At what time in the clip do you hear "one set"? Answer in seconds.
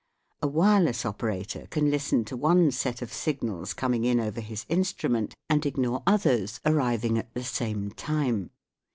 2.35-3.03